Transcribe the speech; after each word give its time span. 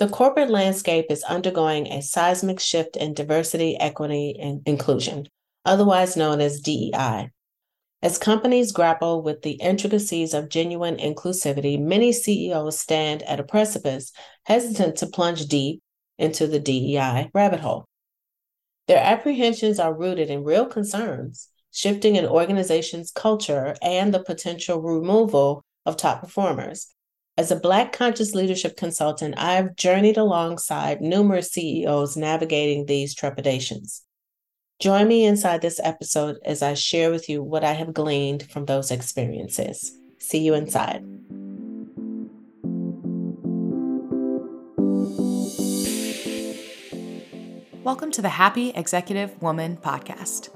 The 0.00 0.08
corporate 0.08 0.48
landscape 0.48 1.10
is 1.10 1.22
undergoing 1.24 1.86
a 1.88 2.00
seismic 2.00 2.58
shift 2.58 2.96
in 2.96 3.12
diversity, 3.12 3.78
equity, 3.78 4.34
and 4.40 4.62
inclusion, 4.64 5.28
otherwise 5.66 6.16
known 6.16 6.40
as 6.40 6.60
DEI. 6.60 7.28
As 8.00 8.16
companies 8.16 8.72
grapple 8.72 9.20
with 9.20 9.42
the 9.42 9.60
intricacies 9.60 10.32
of 10.32 10.48
genuine 10.48 10.96
inclusivity, 10.96 11.78
many 11.78 12.14
CEOs 12.14 12.78
stand 12.78 13.22
at 13.24 13.40
a 13.40 13.44
precipice, 13.44 14.10
hesitant 14.44 14.96
to 14.96 15.06
plunge 15.06 15.44
deep 15.44 15.82
into 16.16 16.46
the 16.46 16.60
DEI 16.60 17.30
rabbit 17.34 17.60
hole. 17.60 17.84
Their 18.88 19.04
apprehensions 19.04 19.78
are 19.78 19.92
rooted 19.92 20.30
in 20.30 20.44
real 20.44 20.64
concerns, 20.64 21.48
shifting 21.72 22.16
an 22.16 22.24
organization's 22.24 23.10
culture 23.10 23.76
and 23.82 24.14
the 24.14 24.24
potential 24.24 24.80
removal 24.80 25.62
of 25.84 25.98
top 25.98 26.22
performers. 26.22 26.94
As 27.40 27.50
a 27.50 27.56
Black 27.56 27.94
conscious 27.94 28.34
leadership 28.34 28.76
consultant, 28.76 29.34
I've 29.38 29.74
journeyed 29.74 30.18
alongside 30.18 31.00
numerous 31.00 31.50
CEOs 31.50 32.14
navigating 32.14 32.84
these 32.84 33.14
trepidations. 33.14 34.02
Join 34.78 35.08
me 35.08 35.24
inside 35.24 35.62
this 35.62 35.80
episode 35.82 36.36
as 36.44 36.60
I 36.60 36.74
share 36.74 37.10
with 37.10 37.30
you 37.30 37.42
what 37.42 37.64
I 37.64 37.72
have 37.72 37.94
gleaned 37.94 38.50
from 38.50 38.66
those 38.66 38.90
experiences. 38.90 39.90
See 40.18 40.40
you 40.40 40.52
inside. 40.52 41.02
Welcome 47.82 48.10
to 48.10 48.20
the 48.20 48.28
Happy 48.28 48.68
Executive 48.72 49.40
Woman 49.40 49.78
podcast. 49.78 50.54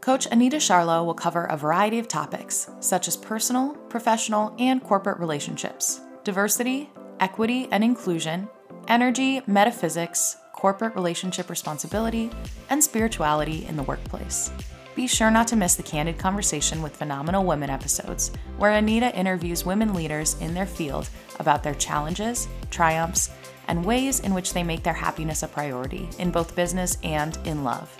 Coach 0.00 0.26
Anita 0.32 0.56
Charlo 0.56 1.04
will 1.04 1.12
cover 1.12 1.44
a 1.44 1.58
variety 1.58 1.98
of 1.98 2.08
topics, 2.08 2.70
such 2.80 3.06
as 3.06 3.18
personal, 3.18 3.74
professional, 3.90 4.56
and 4.58 4.82
corporate 4.82 5.20
relationships, 5.20 6.00
diversity, 6.24 6.90
equity 7.20 7.68
and 7.70 7.82
inclusion, 7.82 8.48
energy, 8.88 9.42
metaphysics, 9.46 10.36
corporate 10.52 10.94
relationship 10.94 11.50
responsibility, 11.50 12.30
and 12.70 12.82
spirituality 12.82 13.66
in 13.66 13.76
the 13.76 13.82
workplace. 13.82 14.50
Be 14.94 15.06
sure 15.06 15.30
not 15.30 15.48
to 15.48 15.56
miss 15.56 15.74
the 15.74 15.82
Candid 15.82 16.18
Conversation 16.18 16.82
with 16.82 16.96
Phenomenal 16.96 17.44
Women 17.44 17.70
episodes, 17.70 18.30
where 18.58 18.72
Anita 18.72 19.14
interviews 19.16 19.64
women 19.64 19.94
leaders 19.94 20.36
in 20.40 20.52
their 20.52 20.66
field 20.66 21.08
about 21.40 21.62
their 21.62 21.74
challenges, 21.74 22.46
triumphs, 22.70 23.30
and 23.68 23.84
ways 23.84 24.20
in 24.20 24.34
which 24.34 24.52
they 24.52 24.62
make 24.62 24.82
their 24.82 24.92
happiness 24.92 25.42
a 25.42 25.48
priority 25.48 26.08
in 26.18 26.30
both 26.30 26.54
business 26.54 26.98
and 27.02 27.38
in 27.44 27.64
love. 27.64 27.90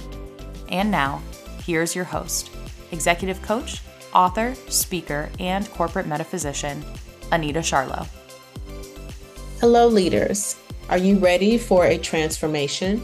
And 0.69 0.91
now, 0.91 1.23
here's 1.65 1.95
your 1.95 2.05
host, 2.05 2.51
executive 2.91 3.41
coach, 3.41 3.81
author, 4.15 4.55
speaker, 4.69 5.31
and 5.39 5.71
corporate 5.71 6.07
metaphysician, 6.07 6.85
Anita 7.33 7.61
Charlo. 7.61 8.07
Hello, 9.59 9.89
leaders. 9.89 10.55
Are 10.91 10.99
you 10.99 11.19
ready 11.19 11.57
for 11.57 11.87
a 11.87 11.97
transformation? 11.97 13.03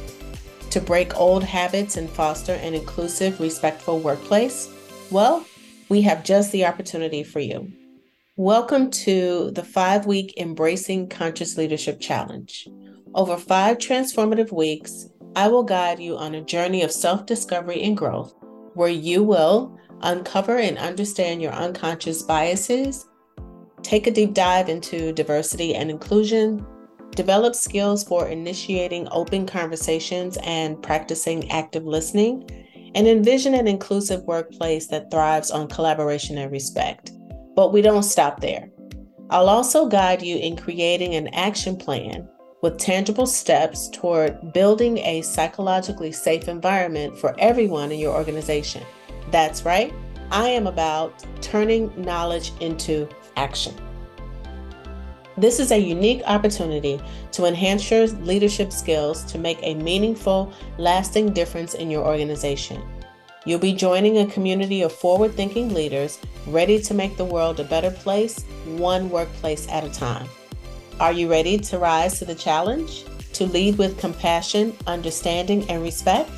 To 0.71 0.81
break 0.81 1.17
old 1.17 1.43
habits 1.43 1.97
and 1.97 2.11
foster 2.11 2.53
an 2.53 2.75
inclusive, 2.75 3.41
respectful 3.41 4.01
workplace? 4.01 4.69
Well, 5.11 5.47
we 5.89 6.03
have 6.03 6.25
just 6.25 6.53
the 6.53 6.67
opportunity 6.67 7.25
for 7.25 7.41
you. 7.41 7.73
Welcome 8.37 8.91
to 8.91 9.51
the 9.53 9.65
five 9.65 10.05
week 10.05 10.35
Embracing 10.37 11.09
Conscious 11.09 11.57
Leadership 11.57 11.99
Challenge. 11.99 12.69
Over 13.15 13.39
five 13.39 13.79
transformative 13.79 14.53
weeks, 14.53 15.09
I 15.35 15.49
will 15.49 15.63
guide 15.63 15.99
you 15.99 16.19
on 16.19 16.35
a 16.35 16.45
journey 16.45 16.83
of 16.83 16.93
self 16.93 17.25
discovery 17.25 17.83
and 17.83 17.97
growth 17.97 18.35
where 18.75 18.91
you 18.91 19.23
will 19.23 19.79
uncover 20.03 20.59
and 20.59 20.77
understand 20.77 21.41
your 21.41 21.53
unconscious 21.53 22.23
biases, 22.23 23.09
take 23.83 24.07
a 24.07 24.11
deep 24.11 24.35
dive 24.35 24.69
into 24.69 25.13
diversity 25.13 25.75
and 25.75 25.91
inclusion, 25.91 26.65
develop 27.13 27.55
skills 27.55 28.05
for 28.05 28.29
initiating 28.29 29.09
open 29.11 29.47
conversations 29.47 30.39
and 30.45 30.83
practicing 30.83 31.51
active 31.51 31.85
listening, 31.85 32.49
and 32.95 33.07
envision 33.07 33.55
an 33.55 33.67
inclusive 33.67 34.23
workplace 34.23 34.87
that 34.89 35.11
thrives 35.11 35.51
on 35.51 35.69
collaboration 35.69 36.39
and 36.39 36.51
respect. 36.51 37.13
But 37.55 37.73
we 37.73 37.83
don't 37.83 38.03
stop 38.03 38.41
there. 38.41 38.71
I'll 39.31 39.49
also 39.49 39.89
guide 39.89 40.23
you 40.23 40.37
in 40.37 40.57
creating 40.57 41.15
an 41.15 41.29
action 41.35 41.77
plan 41.77 42.29
with 42.63 42.79
tangible 42.79 43.27
steps 43.27 43.89
toward 43.91 44.53
building 44.53 44.99
a 44.99 45.23
psychologically 45.23 46.13
safe 46.13 46.49
environment 46.49 47.17
for 47.19 47.39
everyone 47.39 47.93
in 47.93 48.01
your 48.01 48.15
organization. 48.15 48.83
That's 49.31 49.65
right, 49.65 49.93
I 50.31 50.49
am 50.49 50.67
about 50.67 51.25
turning 51.41 51.93
knowledge 52.01 52.53
into 52.61 53.09
action. 53.39 53.75
This 55.37 55.61
is 55.61 55.71
a 55.71 55.79
unique 55.79 56.23
opportunity 56.27 57.01
to 57.31 57.45
enhance 57.45 57.89
your 57.91 58.09
leadership 58.09 58.73
skills 58.73 59.23
to 59.31 59.39
make 59.39 59.59
a 59.63 59.75
meaningful, 59.75 60.53
lasting 60.79 61.33
difference 61.33 61.75
in 61.75 61.93
your 61.93 62.05
organization. 62.05 62.83
You'll 63.47 63.61
be 63.61 63.73
joining 63.73 64.19
a 64.19 64.27
community 64.27 64.83
of 64.83 64.93
forward 64.93 65.33
thinking 65.35 65.73
leaders 65.73 66.19
ready 66.49 66.83
to 66.83 66.93
make 66.93 67.17
the 67.17 67.25
world 67.25 67.61
a 67.61 67.65
better 67.65 67.93
place, 67.93 68.43
one 68.67 69.09
workplace 69.11 69.69
at 69.69 69.85
a 69.85 69.91
time. 69.91 70.29
Are 70.99 71.13
you 71.13 71.31
ready 71.31 71.57
to 71.57 71.79
rise 71.79 72.19
to 72.19 72.25
the 72.25 72.35
challenge? 72.35 73.05
To 73.35 73.47
lead 73.47 73.79
with 73.79 74.01
compassion, 74.01 74.77
understanding, 74.89 75.71
and 75.71 75.81
respect? 75.83 76.33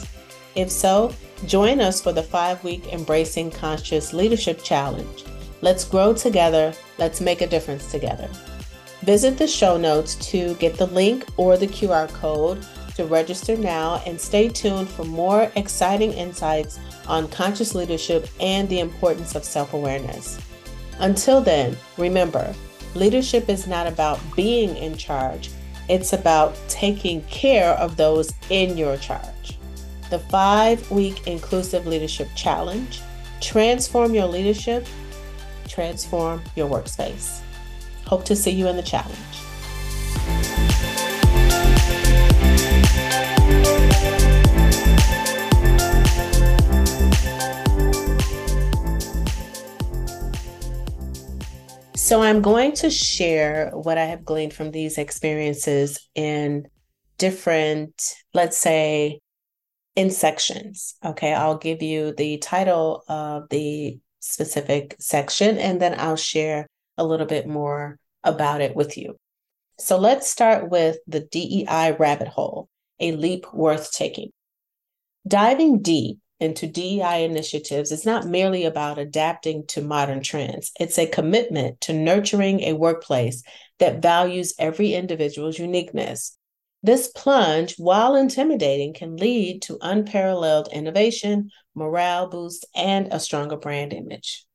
If 0.55 0.71
so, 0.71 1.15
join 1.47 1.81
us 1.81 2.03
for 2.03 2.13
the 2.13 2.23
five 2.23 2.63
week 2.63 2.93
Embracing 2.93 3.53
Conscious 3.53 4.13
Leadership 4.13 4.63
Challenge. 4.63 5.25
Let's 5.63 5.85
grow 5.85 6.13
together, 6.13 6.75
let's 7.01 7.21
make 7.21 7.41
a 7.41 7.47
difference 7.47 7.91
together. 7.91 8.29
Visit 9.03 9.39
the 9.39 9.47
show 9.47 9.79
notes 9.79 10.15
to 10.31 10.55
get 10.57 10.77
the 10.77 10.87
link 10.87 11.25
or 11.39 11.57
the 11.57 11.67
QR 11.67 12.09
code 12.13 12.65
to 12.97 13.07
register 13.07 13.57
now 13.57 14.03
and 14.07 14.21
stay 14.21 14.49
tuned 14.49 14.89
for 14.89 15.05
more 15.05 15.51
exciting 15.57 16.13
insights 16.13 16.79
on 17.09 17.27
conscious 17.29 17.75
leadership 17.75 18.29
and 18.41 18.69
the 18.69 18.81
importance 18.81 19.35
of 19.35 19.43
self 19.43 19.73
awareness. 19.73 20.39
Until 20.99 21.41
then, 21.41 21.77
remember, 21.97 22.55
leadership 22.95 23.49
is 23.49 23.67
not 23.67 23.87
about 23.87 24.21
being 24.37 24.77
in 24.77 24.97
charge, 24.99 25.51
it's 25.89 26.13
about 26.13 26.55
taking 26.69 27.23
care 27.23 27.71
of 27.71 27.97
those 27.97 28.33
in 28.51 28.77
your 28.77 28.99
charge. 28.99 29.59
The 30.11 30.19
five 30.19 30.91
week 30.91 31.27
Inclusive 31.27 31.87
Leadership 31.87 32.29
Challenge 32.37 33.01
transform 33.41 34.13
your 34.15 34.27
leadership, 34.27 34.87
transform 35.71 36.43
your 36.57 36.69
workspace. 36.69 37.41
Hope 38.07 38.25
to 38.25 38.35
see 38.35 38.51
you 38.51 38.67
in 38.67 38.77
the 38.77 38.83
challenge. 38.83 39.17
So, 51.95 52.23
I'm 52.23 52.43
going 52.43 52.73
to 52.73 52.91
share 52.91 53.71
what 53.71 53.97
I 53.97 54.07
have 54.07 54.25
gleaned 54.25 54.53
from 54.53 54.73
these 54.73 54.99
experiences 54.99 56.09
in 56.17 56.67
different, 57.19 58.17
let's 58.35 58.59
say, 58.59 59.21
in 59.95 60.11
sections. 60.11 60.97
Okay, 61.05 61.33
I'll 61.33 61.59
give 61.59 61.83
you 61.83 62.13
the 62.13 62.39
title 62.39 63.05
of 63.09 63.49
the 63.51 64.01
specific 64.21 64.97
section 64.99 65.59
and 65.59 65.81
then 65.81 65.99
I'll 65.99 66.17
share 66.17 66.67
a 66.97 67.05
little 67.05 67.27
bit 67.27 67.47
more 67.47 67.99
about 68.23 68.61
it 68.61 68.77
with 68.77 68.97
you. 68.97 69.17
So 69.79 69.99
let's 69.99 70.31
start 70.31 70.69
with 70.71 70.99
the 71.07 71.21
DEI 71.21 71.97
rabbit 71.99 72.29
hole, 72.29 72.69
a 73.01 73.13
leap 73.13 73.53
worth 73.53 73.93
taking. 73.93 74.31
Diving 75.27 75.81
deep 75.81 76.19
into 76.39 76.67
DEI 76.67 77.25
initiatives 77.25 77.93
is 77.93 78.07
not 78.07 78.27
merely 78.27 78.65
about 78.65 78.99
adapting 78.99 79.67
to 79.69 79.83
modern 79.83 80.23
trends, 80.23 80.73
it's 80.81 80.99
a 80.99 81.07
commitment 81.07 81.81
to 81.83 81.93
nurturing 81.93 82.61
a 82.61 82.73
workplace 82.73 83.43
that 83.79 84.03
values 84.03 84.55
every 84.59 84.95
individual's 84.95 85.59
uniqueness. 85.59 86.37
This 86.83 87.09
plunge, 87.09 87.77
while 87.77 88.17
intimidating, 88.17 88.95
can 88.95 89.17
lead 89.17 89.61
to 89.63 89.79
unparalleled 89.83 90.69
innovation, 90.73 91.51
morale 91.75 92.29
boost, 92.29 92.65
and 92.75 93.09
a 93.13 93.21
stronger 93.21 93.57
brand 93.57 93.93
image. 93.93 94.47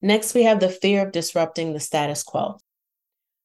Next, 0.00 0.34
we 0.34 0.44
have 0.44 0.60
the 0.60 0.68
fear 0.68 1.04
of 1.04 1.12
disrupting 1.12 1.72
the 1.72 1.80
status 1.80 2.22
quo. 2.22 2.58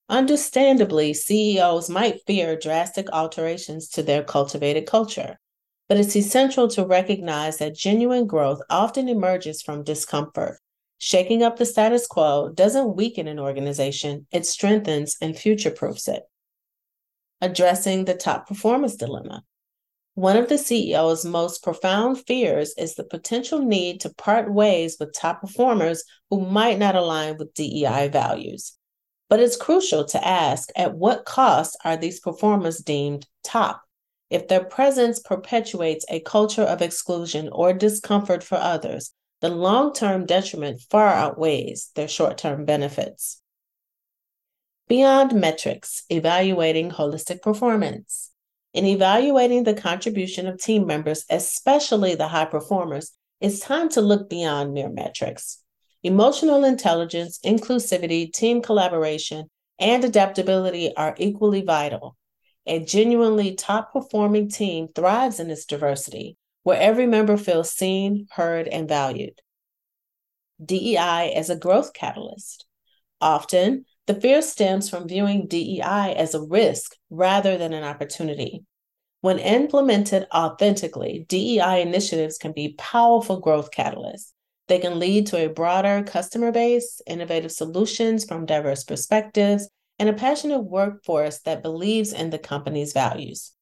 Understandably, 0.09 1.13
CEOs 1.13 1.89
might 1.89 2.25
fear 2.25 2.55
drastic 2.55 3.09
alterations 3.11 3.89
to 3.89 4.03
their 4.03 4.23
cultivated 4.23 4.85
culture, 4.85 5.39
but 5.89 5.97
it's 5.97 6.15
essential 6.15 6.67
to 6.69 6.85
recognize 6.85 7.57
that 7.57 7.75
genuine 7.75 8.27
growth 8.27 8.61
often 8.69 9.09
emerges 9.09 9.61
from 9.61 9.83
discomfort. 9.83 10.59
Shaking 10.99 11.43
up 11.43 11.57
the 11.57 11.65
status 11.65 12.07
quo 12.07 12.49
doesn't 12.53 12.95
weaken 12.95 13.27
an 13.27 13.39
organization, 13.39 14.27
it 14.31 14.45
strengthens 14.45 15.17
and 15.21 15.37
future 15.37 15.71
proofs 15.71 16.07
it. 16.07 16.23
Addressing 17.39 18.05
the 18.05 18.15
top 18.15 18.47
performance 18.47 18.95
dilemma. 18.95 19.43
One 20.15 20.37
of 20.37 20.49
the 20.49 20.55
CEO's 20.55 21.23
most 21.23 21.61
profound 21.61 22.25
fears 22.25 22.73
is 22.75 22.95
the 22.95 23.03
potential 23.03 23.59
need 23.59 24.01
to 24.01 24.13
part 24.15 24.51
ways 24.51 24.97
with 24.99 25.13
top 25.13 25.41
performers 25.41 26.03
who 26.31 26.41
might 26.41 26.79
not 26.79 26.95
align 26.95 27.37
with 27.37 27.53
DEI 27.53 28.07
values. 28.07 28.73
But 29.29 29.39
it's 29.39 29.55
crucial 29.55 30.05
to 30.05 30.27
ask 30.27 30.69
at 30.75 30.95
what 30.95 31.25
cost 31.25 31.77
are 31.85 31.97
these 31.97 32.19
performers 32.19 32.79
deemed 32.79 33.27
top? 33.43 33.83
If 34.31 34.47
their 34.47 34.63
presence 34.63 35.19
perpetuates 35.19 36.05
a 36.09 36.21
culture 36.21 36.63
of 36.63 36.81
exclusion 36.81 37.49
or 37.51 37.71
discomfort 37.71 38.43
for 38.43 38.55
others, 38.55 39.13
the 39.41 39.49
long 39.49 39.93
term 39.93 40.25
detriment 40.25 40.81
far 40.89 41.09
outweighs 41.09 41.91
their 41.93 42.07
short 42.07 42.39
term 42.39 42.65
benefits. 42.65 43.41
Beyond 44.87 45.33
metrics, 45.33 46.03
evaluating 46.09 46.91
holistic 46.91 47.41
performance. 47.41 48.31
In 48.73 48.85
evaluating 48.85 49.63
the 49.63 49.73
contribution 49.73 50.47
of 50.47 50.61
team 50.61 50.85
members, 50.85 51.25
especially 51.29 52.15
the 52.15 52.29
high 52.29 52.45
performers, 52.45 53.11
it's 53.41 53.59
time 53.59 53.89
to 53.89 54.01
look 54.01 54.29
beyond 54.29 54.73
mere 54.73 54.89
metrics. 54.89 55.61
Emotional 56.03 56.63
intelligence, 56.63 57.37
inclusivity, 57.45 58.31
team 58.31 58.61
collaboration, 58.61 59.49
and 59.77 60.05
adaptability 60.05 60.95
are 60.95 61.15
equally 61.17 61.63
vital. 61.63 62.15
A 62.65 62.79
genuinely 62.79 63.55
top 63.55 63.91
performing 63.91 64.49
team 64.49 64.87
thrives 64.87 65.41
in 65.41 65.51
its 65.51 65.65
diversity, 65.65 66.37
where 66.63 66.79
every 66.79 67.07
member 67.07 67.35
feels 67.35 67.71
seen, 67.71 68.27
heard, 68.31 68.69
and 68.69 68.87
valued. 68.87 69.41
DEI 70.63 71.33
as 71.35 71.49
a 71.49 71.57
growth 71.57 71.91
catalyst. 71.93 72.65
Often, 73.19 73.85
the 74.07 74.15
fear 74.15 74.41
stems 74.41 74.89
from 74.89 75.07
viewing 75.07 75.47
DEI 75.47 76.15
as 76.15 76.33
a 76.33 76.41
risk 76.41 76.95
rather 77.09 77.57
than 77.57 77.73
an 77.73 77.83
opportunity. 77.83 78.63
When 79.19 79.37
implemented 79.37 80.27
authentically, 80.33 81.25
DEI 81.27 81.81
initiatives 81.81 82.37
can 82.37 82.53
be 82.53 82.75
powerful 82.77 83.41
growth 83.41 83.69
catalysts. 83.71 84.31
They 84.67 84.79
can 84.79 84.99
lead 84.99 85.27
to 85.27 85.37
a 85.37 85.49
broader 85.49 86.03
customer 86.03 86.51
base, 86.53 87.01
innovative 87.05 87.51
solutions 87.51 88.23
from 88.23 88.45
diverse 88.45 88.85
perspectives, 88.85 89.69
and 89.99 90.07
a 90.07 90.13
passionate 90.13 90.61
workforce 90.61 91.39
that 91.39 91.63
believes 91.63 92.13
in 92.13 92.29
the 92.29 92.39
company's 92.39 92.93
values. 92.93 93.53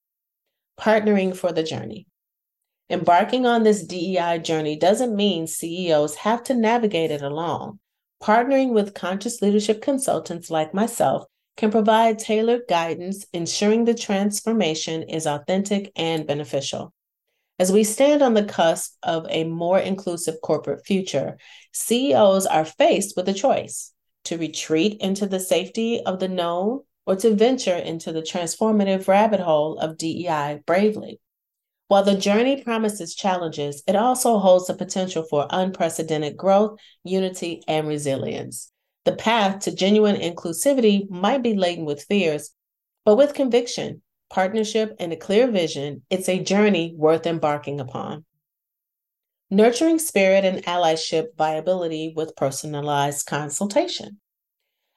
Partnering 0.79 1.35
for 1.35 1.51
the 1.51 1.63
journey. 1.63 2.05
Embarking 2.89 3.47
on 3.47 3.63
this 3.63 3.83
DEI 3.83 4.39
journey 4.39 4.75
doesn't 4.75 5.15
mean 5.15 5.47
CEOs 5.47 6.15
have 6.17 6.43
to 6.43 6.53
navigate 6.53 7.09
it 7.09 7.23
alone. 7.23 7.79
Partnering 8.21 8.73
with 8.73 8.93
conscious 8.93 9.41
leadership 9.41 9.81
consultants 9.81 10.49
like 10.49 10.73
myself 10.73 11.25
can 11.57 11.71
provide 11.71 12.19
tailored 12.19 12.63
guidance, 12.67 13.25
ensuring 13.33 13.85
the 13.85 13.93
transformation 13.93 15.03
is 15.03 15.25
authentic 15.25 15.91
and 15.95 16.27
beneficial. 16.27 16.93
As 17.57 17.71
we 17.71 17.85
stand 17.85 18.21
on 18.21 18.33
the 18.33 18.43
cusp 18.43 18.95
of 19.03 19.25
a 19.29 19.45
more 19.45 19.79
inclusive 19.79 20.41
corporate 20.41 20.85
future, 20.85 21.37
CEOs 21.71 22.45
are 22.45 22.65
faced 22.65 23.15
with 23.15 23.29
a 23.29 23.33
choice 23.33 23.93
to 24.25 24.37
retreat 24.37 24.97
into 24.99 25.25
the 25.25 25.39
safety 25.39 26.01
of 26.01 26.19
the 26.19 26.27
known 26.27 26.81
or 27.05 27.15
to 27.15 27.33
venture 27.33 27.75
into 27.75 28.11
the 28.11 28.21
transformative 28.21 29.07
rabbit 29.07 29.39
hole 29.39 29.77
of 29.77 29.97
DEI 29.97 30.61
bravely. 30.65 31.19
While 31.87 32.03
the 32.03 32.17
journey 32.17 32.63
promises 32.63 33.13
challenges, 33.13 33.83
it 33.87 33.95
also 33.95 34.39
holds 34.39 34.67
the 34.67 34.73
potential 34.73 35.23
for 35.29 35.47
unprecedented 35.51 36.35
growth, 36.35 36.79
unity, 37.03 37.61
and 37.67 37.87
resilience. 37.87 38.71
The 39.03 39.15
path 39.15 39.59
to 39.61 39.75
genuine 39.75 40.15
inclusivity 40.15 41.07
might 41.11 41.43
be 41.43 41.53
laden 41.53 41.85
with 41.85 42.05
fears, 42.05 42.49
but 43.05 43.17
with 43.17 43.35
conviction, 43.35 44.01
partnership, 44.31 44.95
and 44.99 45.13
a 45.13 45.15
clear 45.15 45.51
vision, 45.51 46.01
it's 46.09 46.27
a 46.27 46.43
journey 46.43 46.95
worth 46.97 47.27
embarking 47.27 47.79
upon. 47.79 48.25
Nurturing 49.51 49.99
spirit 49.99 50.43
and 50.43 50.63
allyship 50.65 51.35
viability 51.37 52.13
with 52.15 52.35
personalized 52.35 53.27
consultation. 53.27 54.19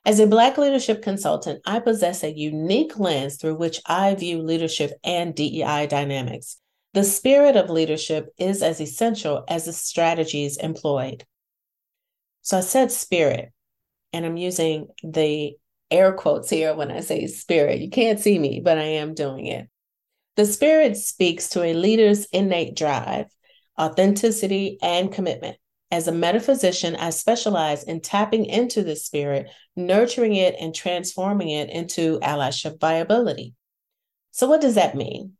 As 0.06 0.20
a 0.20 0.26
Black 0.26 0.56
leadership 0.56 1.02
consultant, 1.02 1.61
I 1.67 1.81
possess 1.81 2.25
a 2.25 2.32
unique 2.32 2.99
lens 2.99 3.37
through 3.37 3.56
which 3.56 3.82
I 3.85 4.14
view 4.14 4.40
leadership 4.40 4.93
and 5.05 5.35
DEI 5.35 5.87
dynamics. 5.87 6.56
The 6.94 7.05
spirit 7.05 7.56
of 7.56 7.70
leadership 7.70 8.29
is 8.38 8.62
as 8.62 8.81
essential 8.81 9.44
as 9.49 9.67
the 9.67 9.73
strategies 9.73 10.56
employed. 10.56 11.25
So 12.43 12.58
I 12.58 12.61
said 12.61 12.90
spirit, 12.90 13.52
and 14.12 14.25
I'm 14.25 14.37
using 14.38 14.88
the 15.02 15.56
air 15.90 16.12
quotes 16.12 16.49
here 16.49 16.75
when 16.75 16.90
I 16.90 17.00
say 17.00 17.26
spirit. 17.26 17.81
You 17.81 17.90
can't 17.90 18.20
see 18.20 18.38
me, 18.38 18.61
but 18.64 18.79
I 18.79 18.82
am 18.82 19.14
doing 19.14 19.46
it. 19.46 19.69
The 20.37 20.46
spirit 20.46 20.96
speaks 20.96 21.50
to 21.50 21.62
a 21.62 21.75
leader's 21.75 22.26
innate 22.26 22.76
drive, 22.76 23.26
authenticity, 23.79 24.79
and 24.82 25.12
commitment. 25.12 25.56
As 25.90 26.06
a 26.06 26.12
metaphysician, 26.12 26.96
I 26.96 27.11
specialize 27.11 27.82
in 27.82 28.00
tapping 28.00 28.44
into 28.44 28.82
the 28.82 28.94
spirit, 28.94 29.50
nurturing 29.75 30.35
it, 30.35 30.55
and 30.61 30.75
transforming 30.75 31.49
it 31.50 31.70
into 31.70 32.20
allyship 32.20 32.79
viability. 32.79 33.55
So, 34.31 34.49
what 34.49 34.61
does 34.61 34.75
that 34.75 34.94
mean? 34.94 35.32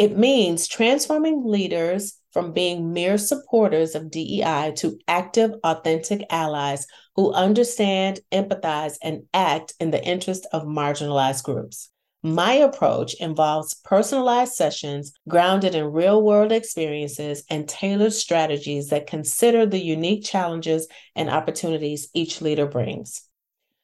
It 0.00 0.16
means 0.16 0.66
transforming 0.66 1.44
leaders 1.44 2.18
from 2.32 2.54
being 2.54 2.94
mere 2.94 3.18
supporters 3.18 3.94
of 3.94 4.10
DEI 4.10 4.72
to 4.76 4.98
active, 5.06 5.50
authentic 5.62 6.24
allies 6.30 6.86
who 7.16 7.34
understand, 7.34 8.20
empathize, 8.32 8.94
and 9.02 9.24
act 9.34 9.74
in 9.78 9.90
the 9.90 10.02
interest 10.02 10.46
of 10.54 10.62
marginalized 10.62 11.42
groups. 11.42 11.90
My 12.22 12.54
approach 12.54 13.12
involves 13.20 13.74
personalized 13.74 14.54
sessions 14.54 15.12
grounded 15.28 15.74
in 15.74 15.92
real 15.92 16.22
world 16.22 16.50
experiences 16.50 17.44
and 17.50 17.68
tailored 17.68 18.14
strategies 18.14 18.88
that 18.88 19.06
consider 19.06 19.66
the 19.66 19.84
unique 19.84 20.24
challenges 20.24 20.88
and 21.14 21.28
opportunities 21.28 22.08
each 22.14 22.40
leader 22.40 22.64
brings. 22.64 23.20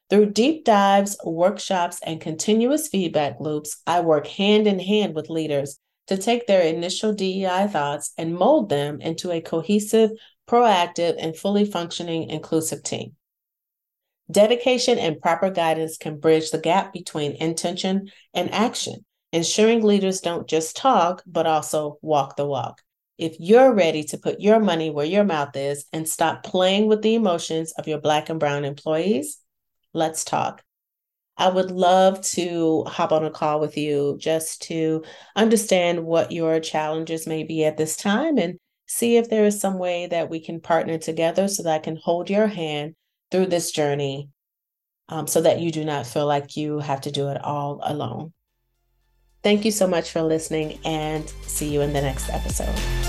Through 0.09 0.31
deep 0.31 0.65
dives, 0.65 1.15
workshops, 1.23 1.99
and 2.03 2.19
continuous 2.19 2.87
feedback 2.87 3.39
loops, 3.39 3.83
I 3.85 3.99
work 3.99 4.25
hand 4.25 4.65
in 4.65 4.79
hand 4.79 5.13
with 5.13 5.29
leaders 5.29 5.77
to 6.07 6.17
take 6.17 6.47
their 6.47 6.61
initial 6.61 7.13
DEI 7.13 7.67
thoughts 7.67 8.13
and 8.17 8.35
mold 8.35 8.69
them 8.69 9.01
into 9.01 9.31
a 9.31 9.41
cohesive, 9.41 10.11
proactive, 10.47 11.15
and 11.19 11.35
fully 11.35 11.65
functioning 11.65 12.29
inclusive 12.29 12.83
team. 12.83 13.15
Dedication 14.29 14.99
and 14.99 15.21
proper 15.21 15.49
guidance 15.49 15.97
can 15.97 16.19
bridge 16.19 16.51
the 16.51 16.59
gap 16.59 16.91
between 16.91 17.33
intention 17.33 18.11
and 18.33 18.53
action, 18.53 19.05
ensuring 19.31 19.83
leaders 19.83 20.21
don't 20.21 20.47
just 20.47 20.75
talk, 20.75 21.23
but 21.25 21.47
also 21.47 21.97
walk 22.01 22.35
the 22.35 22.45
walk. 22.45 22.81
If 23.17 23.37
you're 23.39 23.73
ready 23.73 24.03
to 24.05 24.17
put 24.17 24.41
your 24.41 24.59
money 24.59 24.89
where 24.89 25.05
your 25.05 25.23
mouth 25.23 25.55
is 25.55 25.85
and 25.91 26.07
stop 26.07 26.43
playing 26.43 26.87
with 26.87 27.01
the 27.01 27.15
emotions 27.15 27.73
of 27.77 27.87
your 27.87 27.99
Black 27.99 28.29
and 28.29 28.39
Brown 28.39 28.63
employees, 28.63 29.39
let's 29.93 30.23
talk. 30.23 30.61
I 31.37 31.49
would 31.49 31.71
love 31.71 32.21
to 32.31 32.83
hop 32.85 33.11
on 33.11 33.23
a 33.23 33.29
call 33.29 33.59
with 33.59 33.77
you 33.77 34.17
just 34.19 34.63
to 34.63 35.03
understand 35.35 36.03
what 36.03 36.31
your 36.31 36.59
challenges 36.59 37.27
may 37.27 37.43
be 37.43 37.63
at 37.63 37.77
this 37.77 37.95
time 37.95 38.37
and 38.37 38.57
see 38.87 39.17
if 39.17 39.29
there 39.29 39.45
is 39.45 39.59
some 39.59 39.77
way 39.77 40.07
that 40.07 40.29
we 40.29 40.39
can 40.39 40.59
partner 40.59 40.97
together 40.97 41.47
so 41.47 41.63
that 41.63 41.73
I 41.73 41.79
can 41.79 41.99
hold 42.01 42.29
your 42.29 42.47
hand 42.47 42.95
through 43.29 43.47
this 43.47 43.71
journey 43.71 44.29
um, 45.09 45.27
so 45.27 45.41
that 45.41 45.59
you 45.59 45.71
do 45.71 45.85
not 45.85 46.07
feel 46.07 46.25
like 46.25 46.57
you 46.57 46.79
have 46.79 47.01
to 47.01 47.11
do 47.11 47.29
it 47.29 47.43
all 47.43 47.79
alone. 47.83 48.33
Thank 49.43 49.63
you 49.63 49.71
so 49.71 49.87
much 49.87 50.11
for 50.11 50.21
listening 50.21 50.79
and 50.83 51.29
see 51.43 51.71
you 51.71 51.81
in 51.81 51.93
the 51.93 52.01
next 52.01 52.29
episode. 52.29 53.06